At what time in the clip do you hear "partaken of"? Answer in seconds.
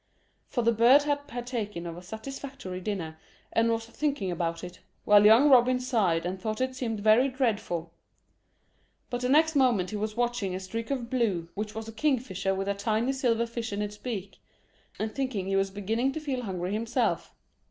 1.27-1.95